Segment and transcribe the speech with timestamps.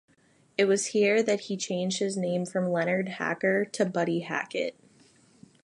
[0.57, 4.75] It was here that he changed his name from Leonard Hacker to Buddy Hackett.